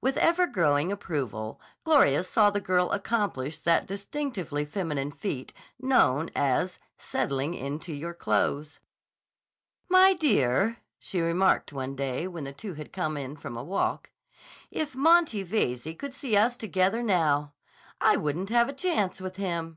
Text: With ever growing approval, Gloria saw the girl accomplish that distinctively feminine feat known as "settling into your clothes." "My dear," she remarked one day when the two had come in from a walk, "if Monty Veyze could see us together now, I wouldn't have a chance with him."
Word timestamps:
With 0.00 0.16
ever 0.16 0.46
growing 0.46 0.90
approval, 0.90 1.60
Gloria 1.84 2.24
saw 2.24 2.48
the 2.48 2.58
girl 2.58 2.90
accomplish 2.90 3.58
that 3.58 3.86
distinctively 3.86 4.64
feminine 4.64 5.12
feat 5.12 5.52
known 5.78 6.30
as 6.34 6.78
"settling 6.96 7.52
into 7.52 7.92
your 7.92 8.14
clothes." 8.14 8.80
"My 9.86 10.14
dear," 10.14 10.78
she 10.98 11.20
remarked 11.20 11.70
one 11.70 11.94
day 11.94 12.26
when 12.26 12.44
the 12.44 12.52
two 12.54 12.72
had 12.76 12.94
come 12.94 13.18
in 13.18 13.36
from 13.36 13.58
a 13.58 13.62
walk, 13.62 14.08
"if 14.70 14.94
Monty 14.94 15.42
Veyze 15.42 15.86
could 15.98 16.14
see 16.14 16.34
us 16.34 16.56
together 16.56 17.02
now, 17.02 17.52
I 18.00 18.16
wouldn't 18.16 18.48
have 18.48 18.70
a 18.70 18.72
chance 18.72 19.20
with 19.20 19.36
him." 19.36 19.76